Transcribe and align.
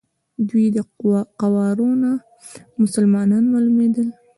دوی 0.49 0.65
د 0.75 0.77
قوارو 1.39 1.89
نه 2.03 2.11
مسلمانان 2.81 3.43
معلومېدل. 3.53 4.07